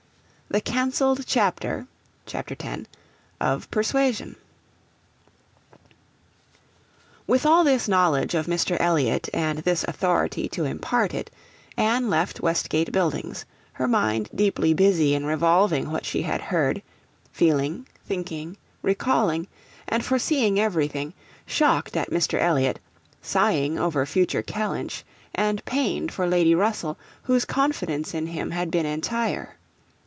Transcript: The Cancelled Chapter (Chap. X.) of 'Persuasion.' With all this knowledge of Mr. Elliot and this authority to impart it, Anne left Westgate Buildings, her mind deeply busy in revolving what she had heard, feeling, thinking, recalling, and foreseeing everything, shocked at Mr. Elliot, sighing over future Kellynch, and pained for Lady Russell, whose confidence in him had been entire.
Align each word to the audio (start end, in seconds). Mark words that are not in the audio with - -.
The 0.49 0.59
Cancelled 0.59 1.23
Chapter 1.25 1.87
(Chap. 2.25 2.51
X.) 2.51 2.81
of 3.39 3.71
'Persuasion.' 3.71 4.35
With 7.25 7.45
all 7.45 7.63
this 7.63 7.87
knowledge 7.87 8.35
of 8.35 8.47
Mr. 8.47 8.75
Elliot 8.81 9.29
and 9.33 9.59
this 9.59 9.85
authority 9.85 10.49
to 10.49 10.65
impart 10.65 11.13
it, 11.13 11.29
Anne 11.77 12.09
left 12.09 12.41
Westgate 12.41 12.91
Buildings, 12.91 13.45
her 13.71 13.87
mind 13.87 14.29
deeply 14.35 14.73
busy 14.73 15.13
in 15.15 15.25
revolving 15.25 15.89
what 15.89 16.03
she 16.05 16.23
had 16.23 16.41
heard, 16.41 16.81
feeling, 17.31 17.87
thinking, 18.05 18.57
recalling, 18.81 19.47
and 19.87 20.03
foreseeing 20.03 20.59
everything, 20.59 21.13
shocked 21.45 21.95
at 21.95 22.11
Mr. 22.11 22.37
Elliot, 22.37 22.77
sighing 23.21 23.79
over 23.79 24.05
future 24.05 24.41
Kellynch, 24.43 25.05
and 25.33 25.63
pained 25.63 26.11
for 26.11 26.27
Lady 26.27 26.53
Russell, 26.53 26.97
whose 27.21 27.45
confidence 27.45 28.13
in 28.13 28.27
him 28.27 28.51
had 28.51 28.69
been 28.69 28.85
entire. 28.85 29.55